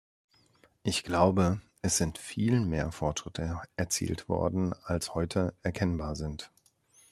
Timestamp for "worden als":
4.27-5.13